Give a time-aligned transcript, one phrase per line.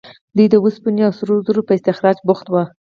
[0.35, 2.63] دوی د اوسپنې او سرو زرو په استخراج بوخت وو.